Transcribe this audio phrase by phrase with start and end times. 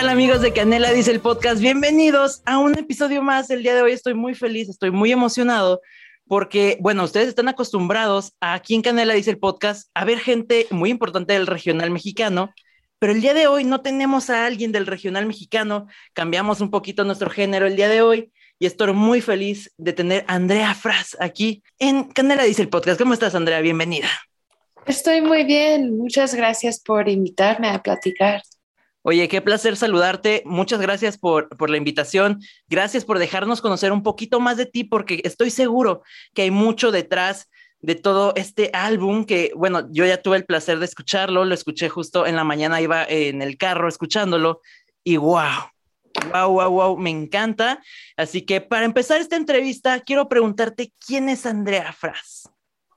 [0.00, 1.60] ¿Qué tal amigos de Canela Dice el podcast?
[1.60, 3.50] Bienvenidos a un episodio más.
[3.50, 5.82] El día de hoy estoy muy feliz, estoy muy emocionado
[6.26, 10.66] porque, bueno, ustedes están acostumbrados a aquí en Canela Dice el podcast a ver gente
[10.70, 12.48] muy importante del regional mexicano,
[12.98, 17.04] pero el día de hoy no tenemos a alguien del regional mexicano, cambiamos un poquito
[17.04, 21.14] nuestro género el día de hoy y estoy muy feliz de tener a Andrea Fras
[21.20, 22.98] aquí en Canela Dice el podcast.
[22.98, 23.60] ¿Cómo estás, Andrea?
[23.60, 24.08] Bienvenida.
[24.86, 25.98] Estoy muy bien.
[25.98, 28.40] Muchas gracias por invitarme a platicar.
[29.02, 30.42] Oye, qué placer saludarte.
[30.44, 32.40] Muchas gracias por, por, la invitación.
[32.68, 36.02] Gracias por dejarnos conocer un poquito más de ti, porque estoy seguro
[36.34, 37.48] que hay mucho detrás
[37.80, 41.88] de todo este álbum que, bueno, yo ya tuve el placer de escucharlo, lo escuché
[41.88, 44.60] justo en la mañana, iba en el carro escuchándolo
[45.02, 45.70] y wow,
[46.30, 47.80] wow, wow, wow, me encanta.
[48.16, 52.50] Así que para empezar esta entrevista, quiero preguntarte quién es Andrea Fras.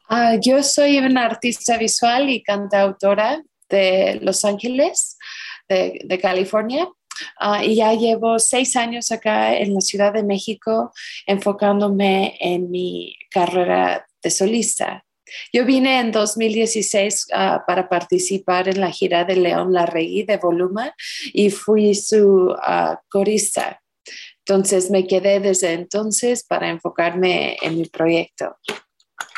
[0.10, 5.13] Uh, yo soy una artista visual y cantautora de Los Ángeles
[5.68, 6.90] de, California.
[7.40, 10.92] Ah, y ya llevo seis años acá en la Ciudad de México
[11.28, 15.06] enfocándome en mi carrera de solista.
[15.52, 20.94] Yo vine en 2016 ah, para participar en la gira de León Larregui de Voluma
[21.34, 23.82] y fui su ah, corista.
[24.46, 28.58] Entonces me quedé desde entonces para enfocarme en mi proyecto.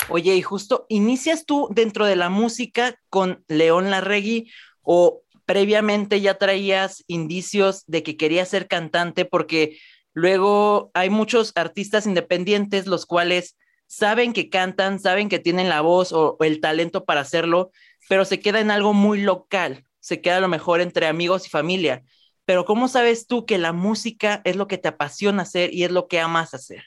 [0.09, 4.51] Oye, y justo inicias tú dentro de la música con León Larregui
[4.81, 9.77] o previamente ya traías indicios de que querías ser cantante porque
[10.13, 13.55] luego hay muchos artistas independientes los cuales
[13.87, 17.71] saben que cantan, saben que tienen la voz o, el talento para hacerlo,
[18.09, 21.49] pero se queda en algo muy local, se queda a lo mejor entre amigos y
[21.49, 22.03] familia.
[22.45, 25.91] Pero ¿cómo sabes tú que la música es lo que te apasiona hacer y es
[25.91, 26.83] lo que amas hacer?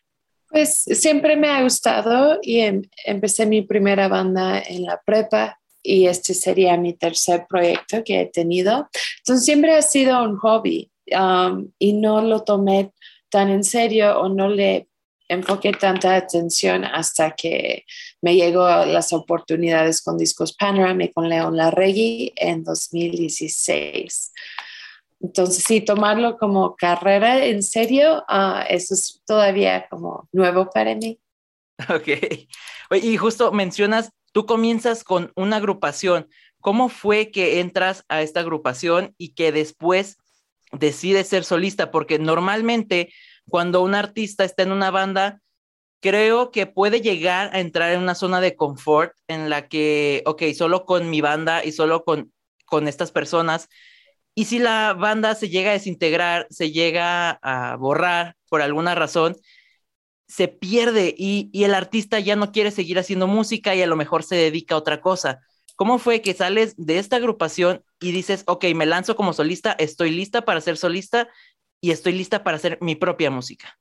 [0.49, 6.07] Pues siempre me ha gustado y em, empecé mi primera banda en la prepa y
[6.07, 8.89] este sería mi tercer proyecto que he tenido.
[9.19, 12.93] Entonces siempre ha sido un hobby um, y no lo tomé
[13.31, 14.89] tan en serio o no le
[15.29, 17.85] enfoqué tanta atención hasta que
[18.23, 24.33] me llegó las oportunidades con Discos Panorama y con León Larregui en 2016.
[25.21, 31.19] Entonces, sí, tomarlo como carrera en serio, uh, eso es todavía como nuevo para mí.
[31.89, 32.09] Ok.
[33.03, 36.29] Y justo mencionas tú comienzas con una agrupación.
[36.61, 40.17] ¿Cómo fue que entras a esta agrupación y que después
[40.71, 41.91] decides ser solista?
[41.91, 43.13] Porque normalmente
[43.51, 45.41] cuando un artista está en una banda,
[45.99, 50.45] creo que puede llegar a entrar en una zona de confort en la que, ok,
[50.57, 52.33] solo con mi banda y solo con,
[52.65, 53.69] con estas personas.
[54.37, 59.35] Y si la banda se llega a desintegrar, se llega a borrar por alguna razón,
[60.29, 64.23] se pierde y, el artista ya no quiere seguir haciendo música y a lo mejor
[64.23, 65.41] se dedica a otra cosa.
[65.75, 70.11] ¿Cómo fue que sales de esta agrupación y dices, ok, me lanzo como solista, estoy
[70.11, 71.29] lista para ser solista
[71.81, 73.79] y estoy lista para hacer mi propia música?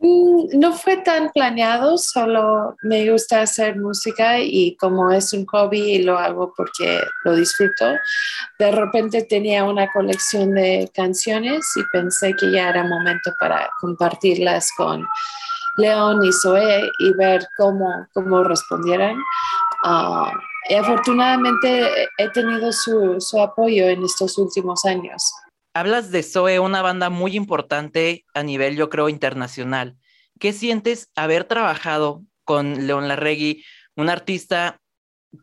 [0.00, 5.80] Mm, no fue tan planeado, solo me gusta hacer música y como es un hobby
[5.80, 7.86] y lo hago porque lo disfruto,
[8.60, 14.70] de repente tenía una colección de canciones y pensé que ya era momento para compartirlas
[14.76, 15.04] con
[15.78, 19.16] León y Zoe y ver cómo, cómo respondieran.
[19.84, 20.30] Ah,
[20.68, 25.32] y afortunadamente he tenido su, su, apoyo en estos últimos años.
[25.72, 29.96] Hablas de Zoe, una banda muy importante a nivel, yo creo, internacional.
[30.38, 33.64] ¿Qué sientes haber trabajado con León Larregui,
[33.94, 34.80] un artista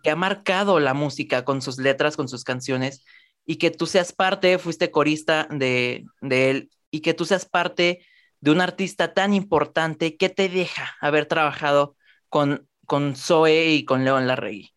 [0.03, 3.05] que ha marcado la música con sus letras, con sus canciones,
[3.45, 8.05] y que tú seas parte, fuiste corista de, de él, y que tú seas parte
[8.45, 11.95] de un artista tan importante, ¿qué te deja haber trabajado
[12.29, 14.69] con, con Zoe y con León Larregui?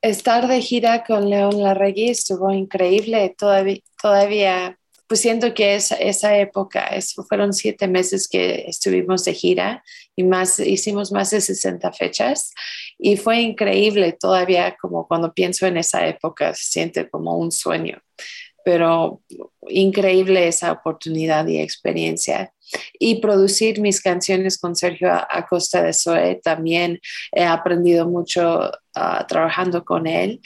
[0.00, 6.38] Estar de gira con León Larregui estuvo increíble, todavía, todavía pues siento que esa, esa
[6.38, 9.82] época, eso fueron siete meses que estuvimos de gira
[10.14, 12.52] y más, hicimos más de 60 fechas
[12.96, 18.00] y fue increíble todavía como cuando pienso en esa época, se siente como un sueño,
[18.64, 19.20] pero
[19.68, 22.52] increíble esa oportunidad y experiencia
[22.98, 26.40] y producir mis canciones con Sergio Acosta de Zoe.
[26.42, 27.00] También
[27.32, 30.40] he aprendido mucho ah, trabajando con él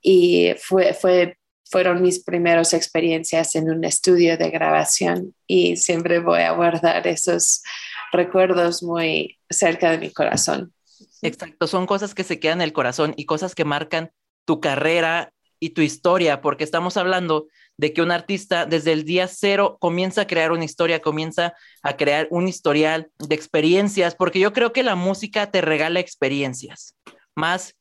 [0.00, 6.40] y fue, fue, fueron mis primeras experiencias en un estudio de grabación y siempre voy
[6.40, 7.62] a guardar esos
[8.12, 10.72] recuerdos muy cerca de mi corazón.
[11.22, 14.12] Exacto, son cosas que se quedan en el corazón y cosas que marcan
[14.44, 19.28] tu carrera y tu historia, porque estamos hablando de que un artista desde el día
[19.28, 24.52] cero comienza a crear una historia, comienza a crear un historial de experiencias, porque yo
[24.52, 26.96] creo que la música te regala experiencias,
[27.34, 27.76] más,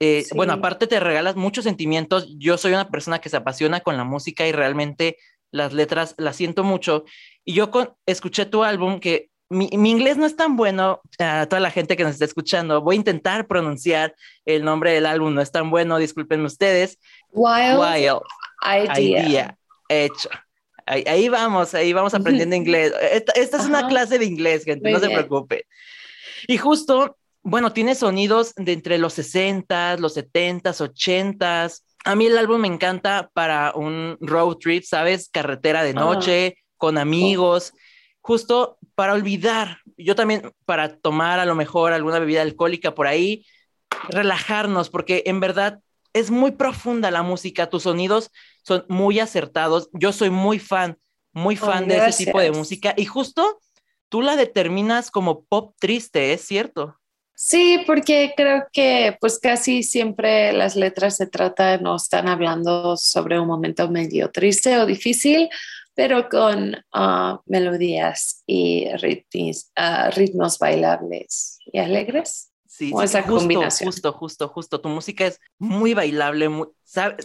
[0.00, 3.96] eh, bueno, aparte te regalas muchos sentimientos, yo soy una persona que se apasiona con
[3.96, 5.16] la música y realmente
[5.52, 7.04] las letras las siento mucho.
[7.44, 11.60] Y yo con, escuché tu álbum que mi, inglés no es tan bueno, a toda
[11.60, 14.14] la gente que nos está escuchando, voy a intentar pronunciar
[14.44, 16.98] el nombre del álbum, no es tan bueno, disculpen ustedes.
[17.32, 18.20] Wild, Wild
[18.66, 19.56] Idea.
[19.88, 20.28] Hecho.
[20.86, 22.92] Ahí, vamos, ahí vamos aprendiendo inglés.
[23.12, 25.66] Esta, es una clase de inglés, gente, no se preocupe.
[26.46, 31.68] Y justo, bueno, tiene sonidos de entre los 60, los 70, 80.
[32.04, 35.28] A mí el álbum me encanta para un road trip, ¿sabes?
[35.28, 37.72] Carretera de noche, con amigos,
[38.20, 39.78] justo para olvidar.
[39.96, 43.44] Yo también para tomar a lo mejor alguna bebida alcohólica por ahí,
[44.08, 45.80] relajarnos, porque en verdad
[46.12, 48.30] es muy profunda la música, tus sonidos
[48.66, 49.88] son muy acertados.
[49.92, 50.98] Yo soy muy fan,
[51.32, 53.60] muy oh, fan de ese tipo de música y justo
[54.08, 56.96] tú la determinas como pop triste, ¿es cierto?
[57.34, 63.38] Sí, porque creo que pues casi siempre las letras se tratan no están hablando sobre
[63.38, 65.48] un momento medio triste o difícil,
[65.94, 72.50] pero con ah, melodías y ritmos, ah, ritmos bailables y alegres.
[72.76, 73.90] Sí, esa justo, combinación.
[73.90, 74.80] justo, justo, justo.
[74.82, 76.50] Tu música es muy bailable,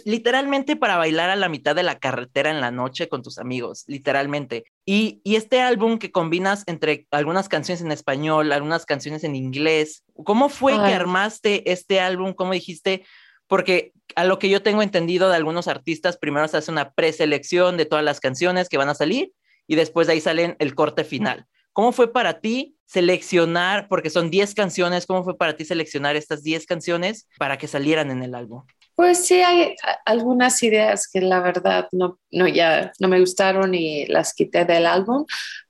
[0.06, 3.84] literalmente para bailar a la mitad de la carretera en la noche con tus amigos,
[3.86, 4.64] literalmente.
[4.86, 10.04] Y, y este álbum que combinas entre algunas canciones en español, algunas canciones en inglés,
[10.24, 12.32] ¿cómo fue que armaste este álbum?
[12.32, 13.04] ¿Cómo dijiste?
[13.46, 17.76] Porque a lo que yo tengo entendido de algunos artistas, primero se hace una preselección
[17.76, 19.32] de todas las canciones que van a salir
[19.66, 21.46] y después de ahí salen el corte final.
[21.72, 26.42] ¿Cómo fue para ti seleccionar, porque son 10 canciones, cómo fue para ti seleccionar estas
[26.42, 28.64] 10 canciones para que salieran en el álbum?
[28.94, 29.74] Pues sí, hay
[30.04, 34.84] algunas ideas que la verdad no, no, ya no me gustaron y las quité del
[34.84, 35.24] álbum,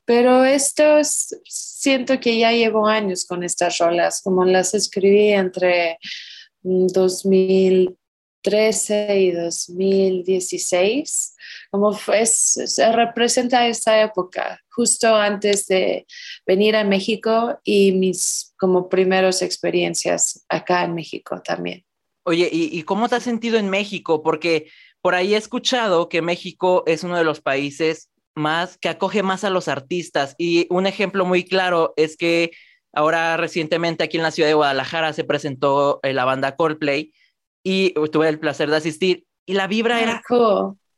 [0.05, 5.99] pero estos siento que ya llevo años con estas rolas, como las escribí entre
[8.43, 11.35] 2013 mm, y 2016
[11.73, 16.07] como fue, se representa esta época, justo antes de
[16.47, 21.83] venir a México y mis como primeras experiencias acá en México también.
[22.25, 24.23] Oye, ¿y, cómo te has sentido en México?
[24.23, 29.23] Porque por ahí he escuchado que México es uno de los países más que acoge
[29.23, 32.53] más a los artistas y un ejemplo muy claro es que
[32.93, 37.13] ahora recientemente aquí en la ciudad de Guadalajara se presentó eh, la banda Coldplay
[37.63, 40.23] y tuve el placer de asistir y la vibra era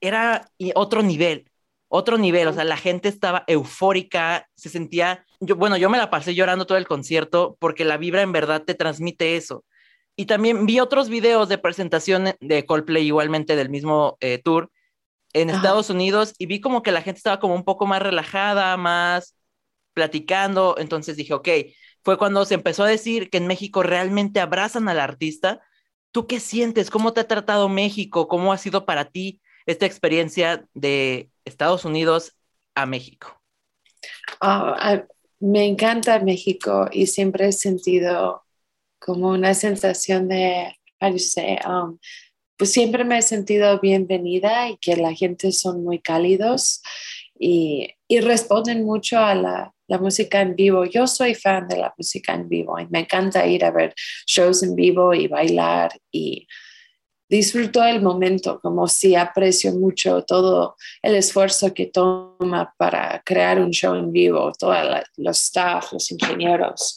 [0.00, 1.50] era otro nivel,
[1.88, 6.10] otro nivel, o sea, la gente estaba eufórica, se sentía, yo, bueno, yo me la
[6.10, 9.64] pasé llorando todo el concierto porque la vibra en verdad te transmite eso.
[10.16, 14.70] Y también vi otros videos de presentación de Coldplay igualmente del mismo eh, tour
[15.32, 18.76] en Estados Unidos y vi como que la gente estaba como un poco más relajada,
[18.76, 19.34] más
[19.92, 21.48] platicando, entonces dije, ok,
[22.02, 25.62] fue cuando se empezó a decir que en México realmente abrazan al artista.
[26.14, 26.90] ¿Tú qué sientes?
[26.90, 28.28] ¿Cómo te ha tratado México?
[28.28, 32.36] ¿Cómo ha sido para ti esta experiencia de Estados Unidos
[32.76, 33.42] a México?
[34.40, 35.02] Ah,
[35.40, 38.44] me encanta México y siempre he sentido
[39.00, 40.78] como una sensación de,
[41.66, 41.98] um,
[42.56, 46.80] pues siempre me he sentido bienvenida y que la gente son muy cálidos
[47.36, 50.84] y, y responden mucho a la, la, música en vivo.
[50.84, 53.94] Yo soy fan de la música en vivo y me encanta ir a ver
[54.26, 56.46] shows en vivo y bailar y
[57.28, 63.70] disfruto el momento, como si aprecio mucho todo el esfuerzo que toma para crear un
[63.70, 64.76] show en vivo, todos
[65.16, 66.96] los staff, los ingenieros,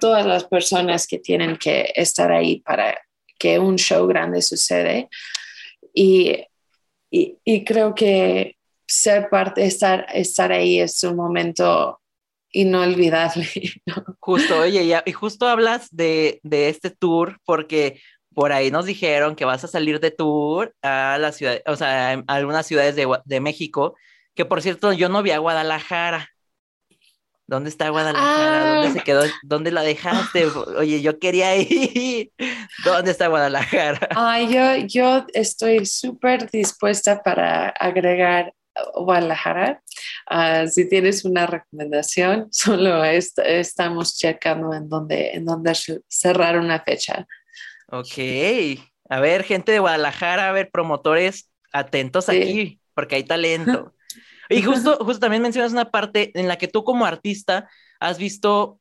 [0.00, 2.96] todas las personas que tienen que estar ahí para
[3.38, 5.08] que un show grande sucede.
[5.92, 6.44] Y,
[7.10, 8.56] y, creo que
[8.86, 12.00] ser parte, estar, estar ahí es un momento
[12.56, 13.46] inolvidable.
[14.20, 18.00] Justo, oye, y, justo hablas de, de este tour porque
[18.34, 22.12] por ahí nos dijeron que vas a salir de tour a la ciudad, o sea,
[22.12, 23.94] a algunas ciudades de, México,
[24.34, 26.28] que por cierto, yo no vi a Guadalajara.
[27.46, 28.74] ¿Dónde está Guadalajara?
[28.74, 29.04] ¿Dónde se ah.
[29.04, 29.22] quedó?
[29.42, 30.46] ¿Dónde la dejaste?
[30.76, 32.32] Oye, yo quería ir.
[32.84, 34.08] ¿Dónde está Guadalajara?
[34.16, 38.52] Ay, yo, yo estoy súper dispuesta para agregar
[38.94, 39.82] Guadalajara.
[40.26, 45.72] Ah, si tienes una recomendación, solo estamos checando en dónde, en dónde
[46.08, 47.26] cerrar una fecha.
[47.88, 48.82] Ok.
[49.08, 53.92] A ver, gente de Guadalajara, a ver, promotores, atentos aquí, porque hay talento.
[54.48, 57.68] Y justo, justo también mencionas una parte en la que tú como artista
[57.98, 58.80] has visto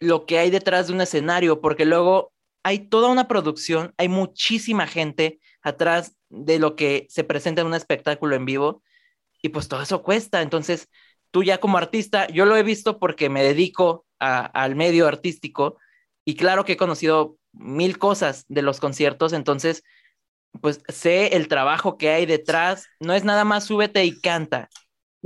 [0.00, 2.32] lo que hay detrás de un escenario, porque luego
[2.64, 7.74] hay toda una producción, hay muchísima gente atrás de lo que se presenta en un
[7.74, 8.82] espectáculo en vivo,
[9.44, 10.40] y pues todo eso cuesta.
[10.40, 10.88] Entonces,
[11.30, 15.76] tú ya como artista, yo lo he visto porque me dedico al medio artístico,
[16.24, 19.82] y claro que he conocido mil cosas de los conciertos, entonces
[20.62, 24.70] pues sé el trabajo que hay detrás, no es nada más súbete y canta.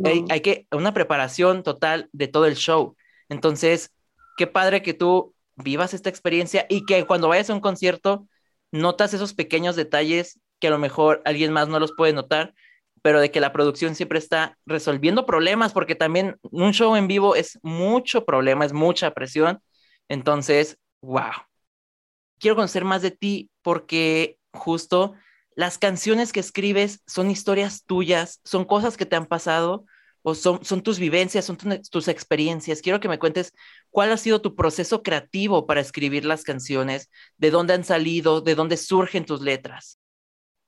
[0.02, 2.96] Hay, hay, que una preparación total de todo el show.
[3.28, 3.92] Entonces,
[4.36, 8.26] qué padre que tú vivas esta experiencia y que cuando vayas a un concierto
[8.72, 12.54] notas esos pequeños detalles que a lo mejor alguien más no los puede notar,
[13.02, 17.34] pero de que la producción siempre está resolviendo problemas, porque también un show en vivo
[17.34, 19.60] es mucho problema, es mucha presión.
[20.08, 21.32] Entonces, wow.
[22.38, 25.14] Quiero conocer más de ti porque justo
[25.54, 29.84] las canciones que escribes son historias tuyas, son cosas que te han pasado
[30.22, 31.56] o son, son tus vivencias, son
[31.90, 32.80] tus experiencias.
[32.80, 33.52] Quiero que me cuentes
[33.90, 38.54] cuál ha sido tu proceso creativo para escribir las canciones, de dónde han salido, de
[38.54, 39.98] dónde surgen tus letras.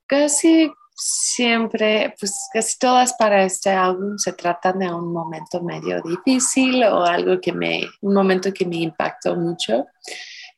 [0.06, 6.84] Casi siempre, pues casi todas para este álbum se tratan de un momento medio difícil
[6.84, 9.86] o algo que me, un momento que me impactó mucho.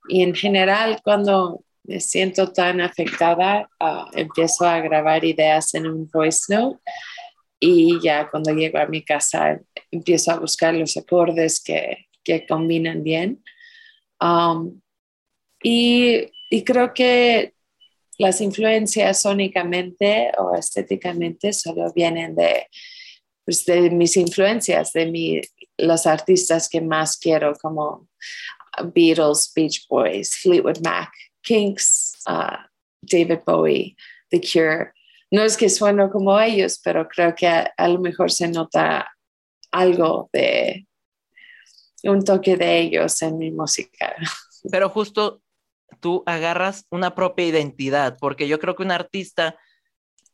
[0.09, 6.11] Y en general, cuando me siento tan afectada, uh, empiezo a grabar ideas en un
[6.13, 6.81] voice note
[7.61, 9.61] y ya cuando llego a mi casa
[9.93, 13.45] empiezo a buscar los acordes que, que combinan bien.
[14.21, 14.81] Um,
[15.63, 17.52] y, y, creo que
[18.23, 22.69] las influencias sónicamente o estéticamente solo vienen de,
[23.45, 25.41] pues de mis influencias, de mi,
[25.77, 28.09] los artistas que más quiero, como
[28.95, 31.11] Beatles, Beach Boys, Fleetwood Mac,
[31.43, 32.57] Kinks, uh,
[33.03, 33.97] David Bowie,
[34.31, 34.93] The Cure
[35.33, 39.11] no es que sueno como ellos, pero creo que a, lo mejor se nota
[39.71, 40.87] algo de
[42.05, 44.15] un toque de ellos en mi música.
[44.71, 45.41] Pero justo
[46.01, 49.57] tú agarras una propia identidad, porque yo creo que un artista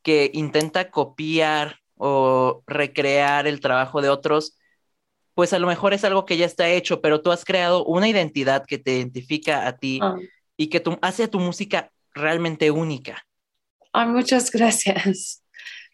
[0.03, 4.59] que intenta copiar o recrear el trabajo de otros,
[5.35, 8.09] pues a lo mejor es algo que ya está hecho, pero tú has creado una
[8.09, 10.17] identidad que te identifica a ti ah.
[10.57, 13.25] y que hace a tu música realmente única
[14.07, 15.43] muchas gracias.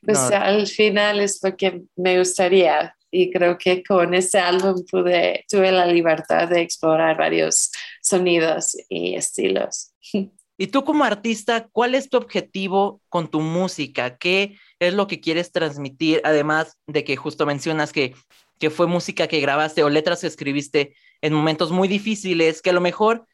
[0.03, 5.45] Pues al final es lo que me gustaría y creo que con este álbum pude,
[5.49, 7.71] tuve la libertad de explorar varios
[8.03, 9.93] sonidos y estilos.
[10.57, 14.17] Y tú como artista, ¿cuál es tu objetivo con tu música?
[14.19, 16.21] ¿Qué es lo que quieres transmitir?
[16.23, 18.15] Además de que justo mencionas que,
[18.61, 22.73] que fue música que grabaste o letras que escribiste en momentos muy difíciles, que a
[22.73, 23.27] lo mejor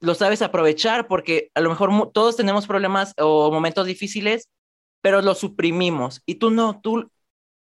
[0.00, 4.48] lo sabes aprovechar porque a lo mejor todos tenemos problemas o momentos difíciles,
[5.00, 7.08] pero lo suprimimos y tú no, tú,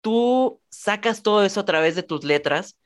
[0.01, 2.77] tú sacas todo eso a través de tus letras.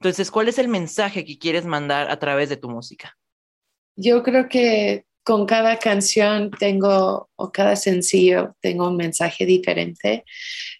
[0.00, 3.16] Entonces, ¿cuál es el mensaje que quieres mandar a través de tu música?
[3.96, 10.24] Yo creo que con cada canción tengo, o cada sencillo, tengo un mensaje diferente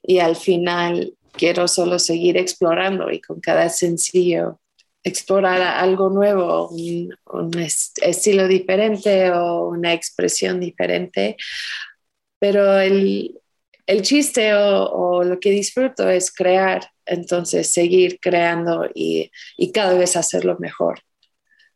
[0.02, 4.60] y al final quiero solo seguir explorando y con cada sencillo
[5.04, 7.14] explorar algo nuevo, un,
[7.58, 11.36] estilo diferente o una expresión diferente,
[12.38, 13.41] pero el,
[14.02, 20.56] chiste o, lo que disfruto es crear, entonces seguir creando y, y cada vez hacerlo
[20.58, 21.00] mejor.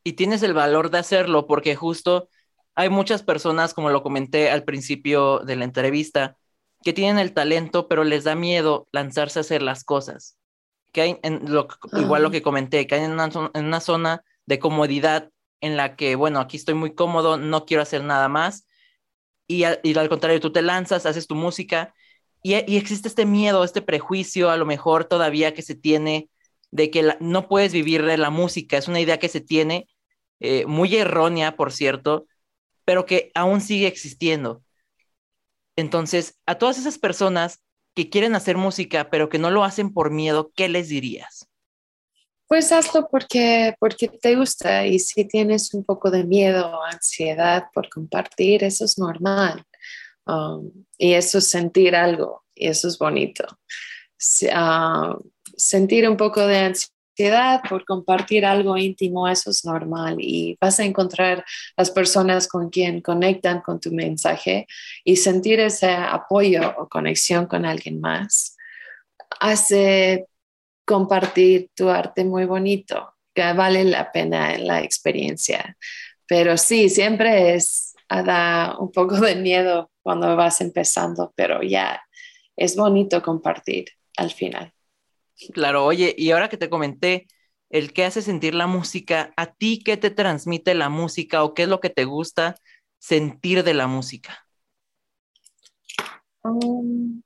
[0.05, 2.29] Y tienes el valor de hacerlo porque justo
[2.75, 6.37] hay muchas personas, como lo comenté al principio de la entrevista,
[6.83, 10.39] que tienen el talento, pero les da miedo lanzarse a hacer las cosas
[10.97, 14.25] que hay en lo, igual lo que comenté, que hay en una, en una zona
[14.47, 18.67] de comodidad en la que, bueno, aquí estoy muy cómodo, no quiero hacer nada más.
[19.47, 21.93] Y, al contrario, tú te lanzas, haces tu música
[22.55, 26.31] y, existe este miedo, este prejuicio a lo mejor todavía que se tiene
[26.71, 28.77] de que no puedes vivir de la música.
[28.77, 29.89] Es una idea que se tiene,
[30.41, 32.27] eh, muy errónea, por cierto,
[32.85, 34.63] pero que aún sigue existiendo.
[35.77, 37.63] Entonces, a todas esas personas
[37.95, 41.49] que quieren hacer música, pero que no lo hacen por miedo, ¿qué les dirías?
[42.47, 47.65] Pues hazlo porque, porque te gusta y si tienes un poco de miedo o ansiedad
[47.75, 49.65] por compartir, eso es normal.
[50.27, 53.45] Um, y eso es sentir algo y eso es bonito.
[54.53, 55.17] Ah,
[55.57, 60.85] sentir un poco de ansiedad por compartir algo íntimo, eso es normal y vas a
[60.85, 61.45] encontrar
[61.77, 64.67] las personas con quien conectan con tu mensaje
[65.05, 68.57] y sentir ese apoyo o conexión con alguien más
[69.41, 70.27] hace
[70.85, 75.77] compartir tu arte muy bonito, que vale la pena la experiencia.
[76.27, 82.01] Pero sí, siempre es da un poco de miedo cuando vas empezando, pero ya
[82.55, 83.87] es bonito compartir
[84.17, 84.73] al final.
[85.53, 87.27] Claro, oye, y ahora que te comenté
[87.71, 91.65] el que hace sentir la música, ¿a ti qué te transmite la música o qué
[91.65, 92.55] es lo que te gusta
[93.01, 94.47] sentir de la música?
[96.45, 97.21] Um,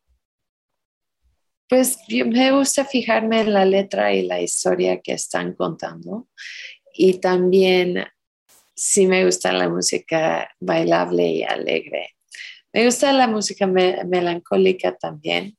[1.69, 6.29] pues me gusta fijarme en la letra y la historia que están contando
[6.95, 8.07] y también
[8.81, 12.17] sí me gusta la música bailable y alegre.
[12.73, 15.57] Me gusta la música melancólica también,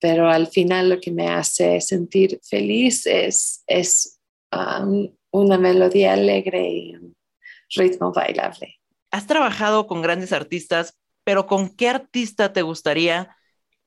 [0.00, 4.18] pero al final lo que me hace sentir feliz es, es
[4.52, 7.16] um, una melodía alegre y un
[7.76, 8.80] ritmo bailable.
[9.12, 13.36] Has trabajado con grandes artistas, pero ¿con qué artista te gustaría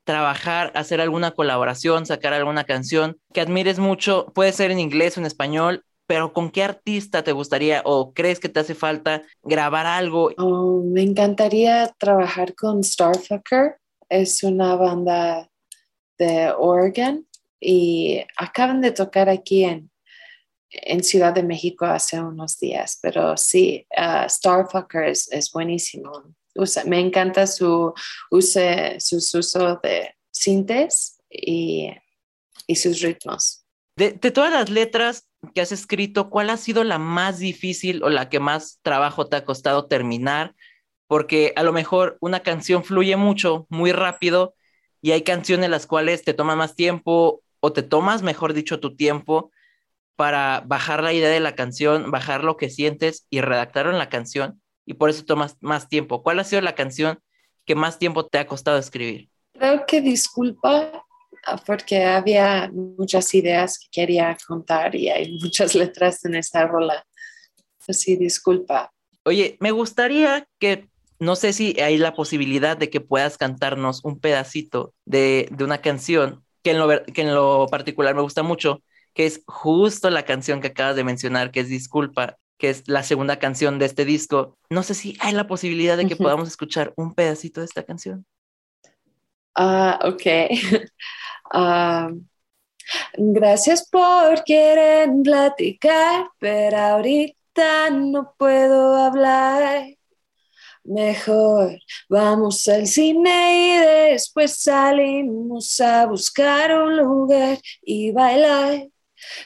[0.04, 4.32] trabajar, hacer alguna colaboración, sacar alguna canción que admires mucho?
[4.34, 8.40] Puede ser en inglés o en español, pero ¿con qué artista te gustaría o crees
[8.40, 10.32] que te hace falta grabar algo?
[10.38, 13.78] Oh, me encantaría trabajar con Starfucker.
[14.10, 15.50] Es una banda
[16.18, 17.28] de Oregon
[17.60, 19.90] y acaban de tocar aquí en,
[20.70, 26.12] en Ciudad de México hace unos días, pero sí, uh, Starfucker es, es buenísimo.
[26.86, 27.94] me encanta su,
[28.30, 31.90] use, sus uso de sintes y,
[32.68, 33.66] y sus ritmos.
[33.96, 38.10] De, de, todas las letras que has escrito, ¿cuál ha sido la más difícil o
[38.10, 40.56] la que más trabajo te ha costado terminar?
[41.08, 44.56] Porque a lo mejor una canción fluye mucho, muy rápido,
[45.02, 48.96] y hay canciones las cuales te toma más tiempo o te tomas, mejor dicho, tu
[48.96, 49.52] tiempo
[50.16, 54.10] para bajar la idea de la canción, bajar lo que sientes y redactarlo en la
[54.10, 56.24] canción, y por eso tomas más tiempo.
[56.24, 57.20] ¿Cuál ha sido la canción
[57.66, 59.30] que más tiempo te ha costado escribir?
[59.54, 61.06] Creo que disculpa
[61.66, 67.06] porque había muchas ideas que quería contar y hay muchas letras en esta rola.
[67.88, 68.92] Así, disculpa.
[69.26, 70.88] Oye, me gustaría que,
[71.20, 75.80] no sé si hay la posibilidad de que puedas cantarnos un pedacito de, de una
[75.80, 78.82] canción que en, lo, que en lo particular me gusta mucho,
[79.14, 83.04] que es justo la canción que acabas de mencionar, que es Disculpa, que es la
[83.04, 84.58] segunda canción de este disco.
[84.70, 88.26] No sé si hay la posibilidad de que podamos escuchar un pedacito de esta canción.
[89.56, 90.24] Ah, ok.
[91.52, 92.10] Ah,
[93.18, 99.86] gracias por querer platicar, pero ahorita no puedo hablar.
[100.84, 108.90] Mejor vamos al cine y después salimos a buscar un lugar y bailar.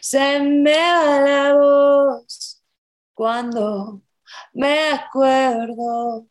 [0.01, 2.63] Se me va la voz
[3.13, 4.01] cuando
[4.53, 6.27] me acuerdo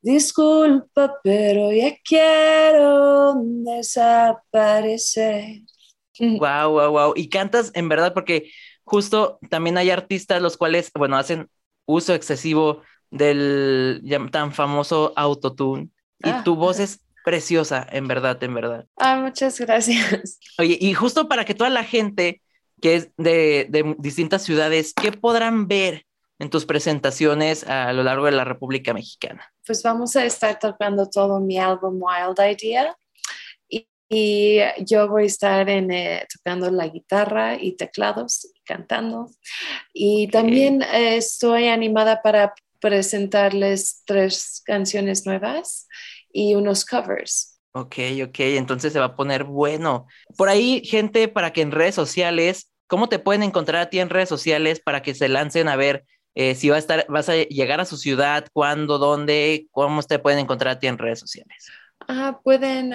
[0.00, 3.34] Disculpa, pero ya quiero
[3.64, 5.62] desaparecer.
[6.20, 7.12] Wow, wow, wow.
[7.16, 8.50] Y cantas en verdad porque
[8.84, 11.48] justo también hay artistas los cuales, bueno, hacen
[11.84, 16.56] uso excesivo del tan famoso autotune y tu ah.
[16.56, 18.86] voz es preciosa, en verdad, en verdad.
[18.96, 20.38] Ah, muchas gracias.
[20.58, 22.42] Oye, y justo para que toda la gente
[22.80, 26.06] que es de, de distintas ciudades, ¿qué podrán ver
[26.38, 29.52] en tus presentaciones a lo largo de la República Mexicana?
[29.68, 32.96] Pues vamos a estar tocando todo mi álbum Wild Idea
[33.68, 39.28] y, yo voy a estar en, eh, tocando la guitarra y teclados y cantando.
[39.92, 45.86] Y también eh, estoy animada para presentarles tres canciones nuevas
[46.32, 47.60] y unos covers.
[47.72, 50.06] Ok, ok, entonces se va a poner bueno.
[50.38, 54.08] Por ahí, gente, para que en redes sociales, ¿cómo te pueden encontrar a ti en
[54.08, 56.06] redes sociales para que se lancen a ver
[56.40, 60.20] eh, si va a estar, vas a llegar a su ciudad, cuándo, dónde, cómo te
[60.20, 61.66] pueden encontrar a ti en redes sociales.
[62.06, 62.94] Ah, pueden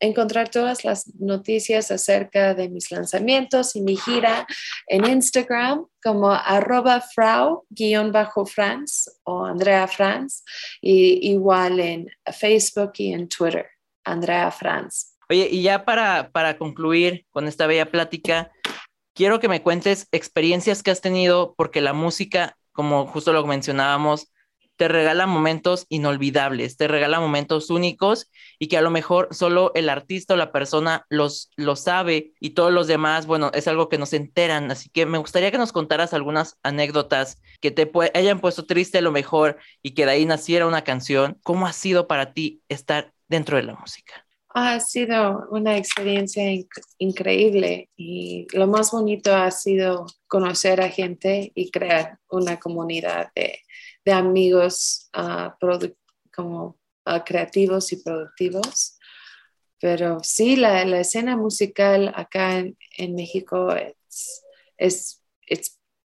[0.00, 4.44] encontrar todas las noticias acerca de mis lanzamientos y mi gira
[4.88, 7.60] en Instagram como arroba frau-franz
[9.22, 10.42] o Andrea Franz
[10.80, 13.68] y igual en Facebook y en Twitter,
[14.02, 15.16] Andrea Franz.
[15.30, 18.50] Oye, y ya para, para concluir con esta bella plática,
[19.14, 24.28] quiero que me cuentes experiencias que has tenido porque la música como justo lo mencionábamos,
[24.76, 29.88] te regala momentos inolvidables, te regala momentos únicos y que a lo mejor solo el
[29.88, 33.98] artista o la persona los, lo sabe y todos los demás, bueno, es algo que
[33.98, 34.70] nos enteran.
[34.70, 39.02] Así que me gustaría que nos contaras algunas anécdotas que te hayan puesto triste a
[39.02, 41.38] lo mejor y que de ahí naciera una canción.
[41.44, 44.23] ¿Cómo ha sido para ti estar dentro de la música?
[44.56, 46.44] Ha sido una experiencia
[46.98, 53.58] increíble y lo más bonito ha sido conocer a gente y crear una comunidad de,
[54.12, 55.58] amigos ah,
[56.32, 58.96] como ah, creativos y productivos.
[59.80, 63.74] Pero sí, la, escena musical acá en, México
[64.76, 65.20] es,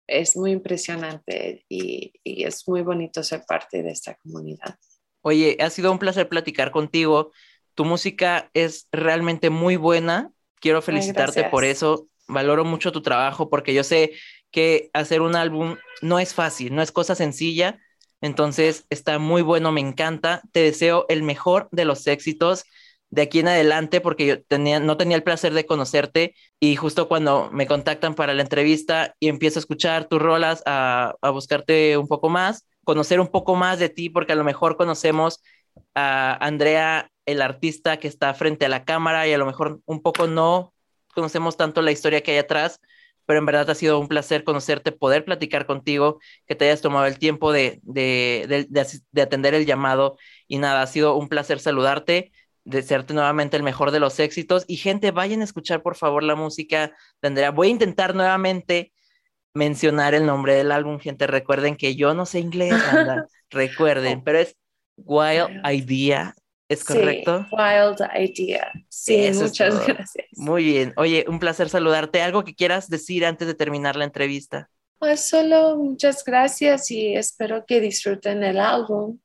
[0.08, 4.80] es, muy impresionante y, y es muy bonito ser parte de esta comunidad.
[5.22, 7.34] Oye, ha sido un placer platicar contigo
[7.78, 10.32] tu música es realmente muy buena.
[10.60, 12.08] Quiero felicitarte por eso.
[12.28, 14.14] Valoro mucho tu trabajo porque yo sé
[14.50, 17.80] que hacer un álbum no es fácil, no es cosa sencilla.
[18.20, 20.42] Entonces está muy bueno, me encanta.
[20.52, 22.64] Te deseo el mejor de los éxitos
[23.12, 27.08] de aquí en adelante porque yo tenía, no tenía el placer de conocerte y justo
[27.08, 31.96] cuando me contactan para la entrevista y empiezo a escuchar tus rolas, a, a buscarte
[31.96, 35.44] un poco más, conocer un poco más de ti porque a lo mejor conocemos
[35.94, 40.02] a Andrea, el artista que está frente a la cámara y a lo mejor un
[40.02, 40.74] poco no
[41.14, 42.80] conocemos tanto la historia que hay atrás,
[43.26, 47.06] pero en verdad ha sido un placer conocerte, poder platicar contigo, que te hayas tomado
[47.06, 50.18] el tiempo de, de, de, atender el llamado.
[50.48, 52.32] Y nada, ha sido un placer saludarte,
[52.64, 54.64] desearte nuevamente el mejor de los éxitos.
[54.68, 57.52] Y gente, vayan a escuchar por favor la música de Andrea.
[57.52, 58.94] Voy a intentar nuevamente
[59.54, 62.74] mencionar el nombre del álbum, gente, recuerden que yo no sé inglés,
[63.50, 64.56] recuerden, pero es
[64.98, 66.36] Wild Idea
[66.70, 67.46] ¿Es correcto?
[67.52, 68.72] wild idea.
[68.90, 70.28] Sí, muchas gracias.
[70.34, 70.94] Muy bien.
[70.98, 72.22] Oye, un placer saludarte.
[72.22, 74.70] ¿Algo que quieras decir antes de terminar la entrevista?
[75.00, 79.20] Pues solo muchas gracias y espero que disfruten el álbum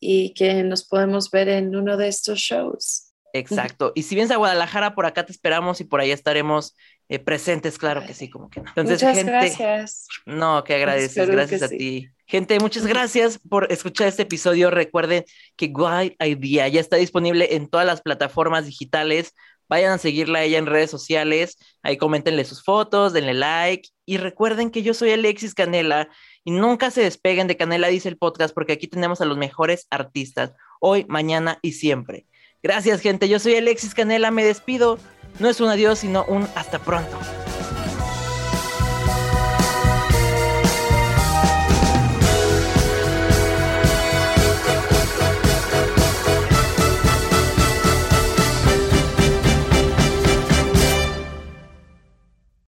[0.00, 3.12] y que nos podemos ver en uno de estos shows.
[3.34, 3.92] Exacto.
[3.94, 6.74] Y si vienes a Guadalajara, por acá te esperamos y por ahí estaremos
[7.08, 8.68] eh, presentes, claro que sí, como que no.
[8.68, 10.08] Entonces, muchas gracias.
[10.26, 12.10] No, que agradeces, gracias a ti.
[12.26, 14.70] Gente, muchas gracias por escuchar este episodio.
[14.70, 15.24] Recuerden
[15.56, 19.34] que Wild Idea ya está disponible en todas las plataformas digitales.
[19.70, 21.56] Vayan a seguirla a ella en redes sociales.
[21.82, 23.88] Ahí coméntenle sus fotos, denle like.
[24.04, 26.10] Y recuerden que yo soy Alexis Canela
[26.44, 29.86] y nunca se despeguen de Canela Dice el podcast porque aquí tenemos a los mejores
[29.88, 30.52] artistas.
[30.80, 32.26] Hoy, mañana y siempre.
[32.62, 33.30] Gracias, gente.
[33.30, 34.30] Yo soy Alexis Canela.
[34.30, 34.98] Me despido.
[35.38, 37.16] No es un adiós, sino un hasta pronto.